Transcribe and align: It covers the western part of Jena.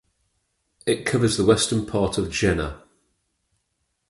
It 0.87 1.05
covers 1.05 1.37
the 1.37 1.45
western 1.45 1.85
part 1.85 2.17
of 2.17 2.31
Jena. 2.31 2.81